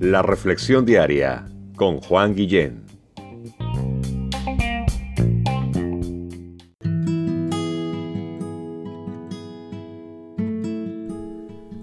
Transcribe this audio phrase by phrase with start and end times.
[0.00, 2.84] La Reflexión Diaria con Juan Guillén.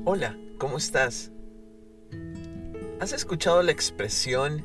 [0.06, 1.32] Hola, ¿cómo estás?
[3.00, 4.64] ¿Has escuchado la expresión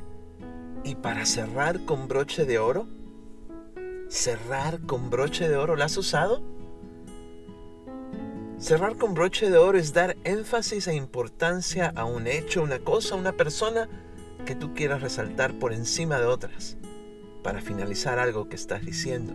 [0.83, 2.87] y para cerrar con broche de oro?
[4.09, 5.75] ¿Cerrar con broche de oro?
[5.75, 6.58] ¿La has usado?
[8.59, 13.15] Cerrar con broche de oro es dar énfasis e importancia a un hecho, una cosa,
[13.15, 13.87] una persona
[14.45, 16.75] que tú quieras resaltar por encima de otras
[17.41, 19.33] para finalizar algo que estás diciendo.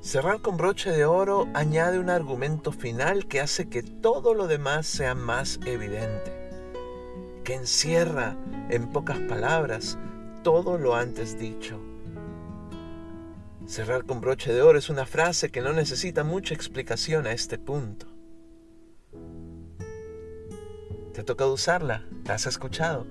[0.00, 4.86] Cerrar con broche de oro añade un argumento final que hace que todo lo demás
[4.86, 6.32] sea más evidente,
[7.44, 8.38] que encierra
[8.70, 9.98] en pocas palabras
[10.42, 11.89] todo lo antes dicho.
[13.70, 17.56] Cerrar con broche de oro es una frase que no necesita mucha explicación a este
[17.56, 18.08] punto.
[21.14, 22.04] ¿Te ha tocado usarla?
[22.24, 23.06] ¿La has escuchado?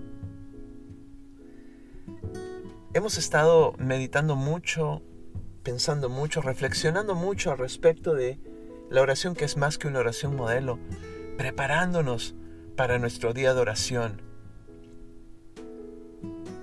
[2.94, 5.02] Hemos estado meditando mucho,
[5.64, 8.38] pensando mucho, reflexionando mucho al respecto de
[8.90, 10.78] la oración que es más que una oración modelo,
[11.38, 12.36] preparándonos
[12.76, 14.22] para nuestro día de oración.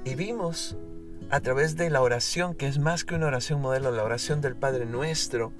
[0.04, 0.76] Y vimos
[1.30, 4.56] a través de la oración, que es más que una oración modelo, la oración del
[4.56, 5.52] Padre Nuestro,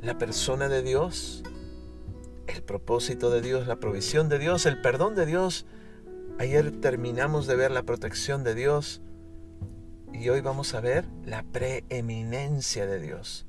[0.00, 1.42] la persona de Dios,
[2.46, 5.66] el propósito de Dios, la provisión de Dios, el perdón de Dios.
[6.38, 9.02] Ayer terminamos de ver la protección de Dios
[10.12, 13.46] y hoy vamos a ver la preeminencia de Dios.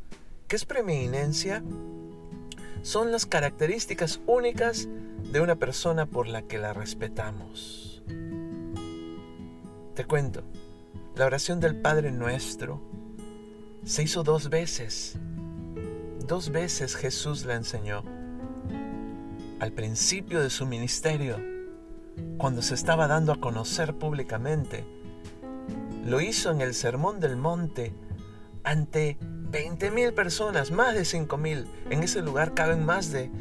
[0.47, 1.63] ¿Qué es preeminencia?
[2.81, 4.87] Son las características únicas
[5.31, 7.86] de una persona por la que la respetamos.
[9.97, 10.43] Te cuento,
[11.15, 12.79] la oración del Padre Nuestro
[13.83, 15.17] se hizo dos veces.
[16.23, 18.03] Dos veces Jesús la enseñó.
[19.59, 21.37] Al principio de su ministerio,
[22.37, 24.85] cuando se estaba dando a conocer públicamente,
[26.05, 27.91] lo hizo en el Sermón del Monte
[28.63, 29.17] ante
[29.49, 31.65] 20.000 personas, más de 5.000.
[31.89, 33.31] En ese lugar caben más de,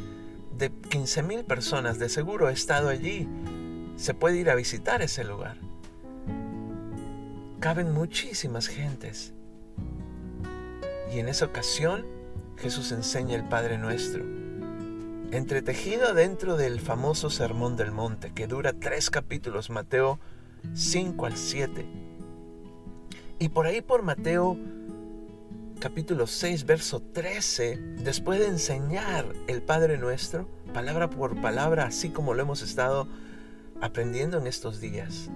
[0.57, 1.99] de 15.000 personas.
[1.99, 3.29] De seguro he estado allí.
[3.97, 5.59] Se puede ir a visitar ese lugar
[7.61, 9.33] caben muchísimas gentes.
[11.13, 12.05] Y en esa ocasión
[12.57, 14.25] Jesús enseña el Padre Nuestro,
[15.31, 20.19] entretejido dentro del famoso Sermón del Monte, que dura tres capítulos, Mateo
[20.75, 21.87] 5 al 7.
[23.39, 24.57] Y por ahí por Mateo
[25.79, 32.35] capítulo 6, verso 13, después de enseñar el Padre Nuestro, palabra por palabra, así como
[32.35, 33.07] lo hemos estado
[33.81, 35.29] aprendiendo en estos días,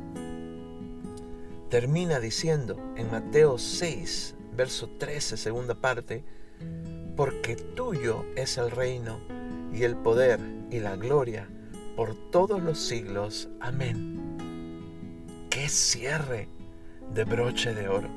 [1.70, 6.25] termina diciendo en Mateo 6, verso 13, segunda parte,
[7.16, 9.20] porque tuyo es el reino
[9.72, 11.48] y el poder y la gloria
[11.97, 13.48] por todos los siglos.
[13.60, 14.36] Amén.
[15.48, 16.48] ¡Qué cierre
[17.14, 18.10] de broche de oro!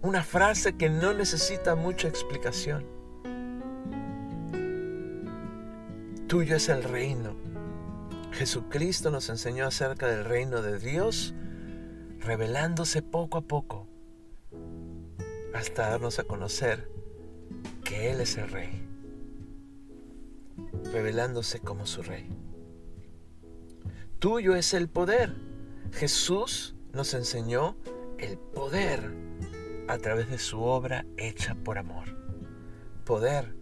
[0.00, 2.86] Una frase que no necesita mucha explicación.
[6.26, 7.36] Tuyo es el reino
[8.32, 11.34] Jesucristo nos enseñó acerca del reino de Dios,
[12.20, 13.86] revelándose poco a poco,
[15.54, 16.88] hasta darnos a conocer
[17.84, 18.86] que Él es el Rey,
[20.92, 22.28] revelándose como su Rey.
[24.18, 25.34] Tuyo es el poder.
[25.92, 27.76] Jesús nos enseñó
[28.18, 29.12] el poder
[29.88, 32.16] a través de su obra hecha por amor.
[33.04, 33.56] Poder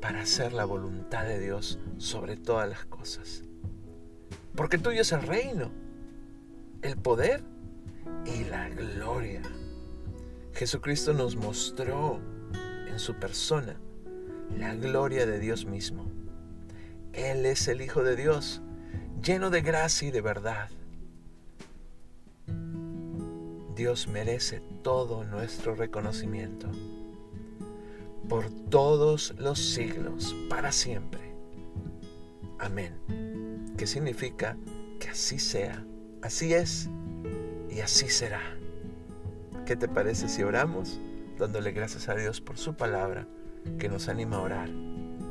[0.00, 3.45] para hacer la voluntad de Dios sobre todas las cosas.
[4.56, 5.70] Porque tuyo es el reino,
[6.82, 7.42] el poder
[8.24, 9.42] y la gloria.
[10.54, 12.18] Jesucristo nos mostró
[12.88, 13.76] en su persona
[14.58, 16.06] la gloria de Dios mismo.
[17.12, 18.62] Él es el Hijo de Dios,
[19.22, 20.70] lleno de gracia y de verdad.
[23.74, 26.68] Dios merece todo nuestro reconocimiento
[28.26, 31.20] por todos los siglos, para siempre.
[32.58, 33.35] Amén
[33.76, 34.56] que significa
[34.98, 35.84] que así sea,
[36.22, 36.88] así es
[37.70, 38.40] y así será.
[39.66, 41.00] ¿Qué te parece si oramos
[41.38, 43.26] dándole gracias a Dios por su palabra
[43.78, 44.70] que nos anima a orar,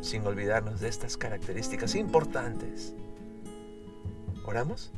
[0.02, 2.94] sin olvidarnos de estas características importantes?
[4.46, 4.92] ¿Oramos?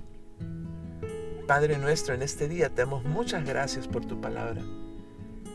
[1.48, 4.62] Padre nuestro, en este día te damos muchas gracias por tu palabra,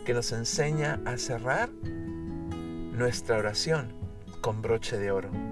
[0.06, 1.68] que nos enseña a cerrar
[2.92, 3.92] nuestra oración
[4.40, 5.51] con broche de oro.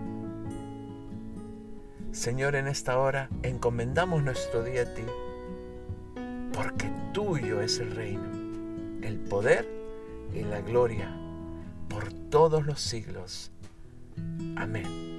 [2.12, 5.04] Señor, en esta hora encomendamos nuestro día a ti,
[6.52, 8.28] porque tuyo es el reino,
[9.02, 9.68] el poder
[10.34, 11.14] y la gloria
[11.88, 13.52] por todos los siglos.
[14.56, 15.09] Amén.